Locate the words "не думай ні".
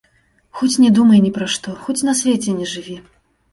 0.83-1.31